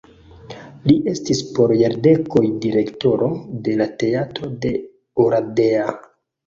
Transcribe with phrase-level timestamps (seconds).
[0.91, 3.31] Li estis por jardekoj direktoro
[3.69, 4.77] de la teatro de
[5.29, 5.91] Oradea.